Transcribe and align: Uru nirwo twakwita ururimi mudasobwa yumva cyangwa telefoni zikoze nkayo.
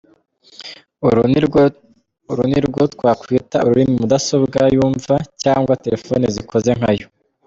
Uru 2.31 2.43
nirwo 2.49 2.81
twakwita 2.93 3.57
ururimi 3.65 3.95
mudasobwa 4.01 4.59
yumva 4.75 5.15
cyangwa 5.41 5.79
telefoni 5.83 6.25
zikoze 6.35 6.69
nkayo. 6.79 7.07